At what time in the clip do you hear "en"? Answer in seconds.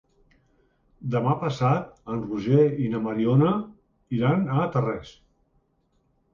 2.15-2.25